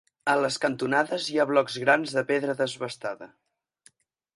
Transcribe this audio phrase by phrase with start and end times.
[0.31, 3.33] A les cantonades hi ha blocs grans de pedra desbastada.